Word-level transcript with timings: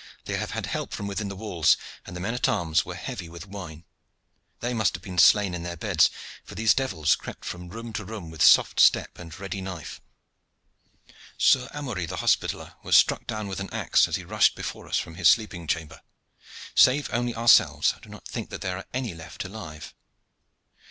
They 0.25 0.37
have 0.37 0.49
had 0.49 0.65
help 0.65 0.93
from 0.93 1.05
within 1.05 1.27
the 1.27 1.35
walls, 1.35 1.77
and 2.07 2.15
the 2.15 2.19
men 2.19 2.33
at 2.33 2.49
arms 2.49 2.83
were 2.83 2.95
heavy 2.95 3.29
with 3.29 3.45
wine: 3.45 3.83
they 4.59 4.73
must 4.73 4.95
have 4.95 5.03
been 5.03 5.19
slain 5.19 5.53
in 5.53 5.61
their 5.61 5.77
beds, 5.77 6.09
for 6.43 6.55
these 6.55 6.73
devils 6.73 7.15
crept 7.15 7.45
from 7.45 7.69
room 7.69 7.93
to 7.93 8.03
room 8.03 8.31
with 8.31 8.41
soft 8.43 8.79
step 8.79 9.19
and 9.19 9.39
ready 9.39 9.61
knife. 9.61 10.01
Sir 11.37 11.69
Amory 11.71 12.07
the 12.07 12.15
Hospitaller 12.15 12.73
was 12.81 12.97
struck 12.97 13.27
down 13.27 13.47
with 13.47 13.59
an 13.59 13.71
axe 13.71 14.07
as 14.07 14.15
he 14.15 14.23
rushed 14.23 14.55
before 14.55 14.87
us 14.87 14.97
from 14.97 15.13
his 15.17 15.29
sleeping 15.29 15.67
chamber. 15.67 16.01
Save 16.73 17.07
only 17.13 17.35
ourselves, 17.35 17.93
I 17.95 17.99
do 17.99 18.09
not 18.09 18.27
think 18.27 18.49
that 18.49 18.61
there 18.61 18.77
are 18.77 18.87
any 18.95 19.13
left 19.13 19.45
alive." 19.45 19.93